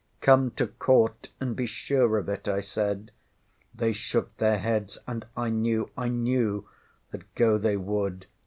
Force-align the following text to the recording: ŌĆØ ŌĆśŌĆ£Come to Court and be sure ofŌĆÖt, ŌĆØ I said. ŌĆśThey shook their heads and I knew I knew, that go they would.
ŌĆØ 0.21 0.25
ŌĆśŌĆ£Come 0.49 0.55
to 0.55 0.65
Court 0.67 1.29
and 1.39 1.55
be 1.55 1.67
sure 1.67 2.23
ofŌĆÖt, 2.23 2.41
ŌĆØ 2.41 2.53
I 2.55 2.61
said. 2.61 3.11
ŌĆśThey 3.77 3.93
shook 3.93 4.35
their 4.37 4.57
heads 4.57 4.97
and 5.07 5.27
I 5.37 5.49
knew 5.51 5.91
I 5.95 6.07
knew, 6.09 6.67
that 7.11 7.31
go 7.35 7.59
they 7.59 7.77
would. 7.77 8.25